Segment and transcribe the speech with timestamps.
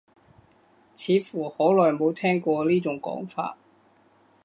[0.95, 3.55] 似乎好耐冇聽過呢種講法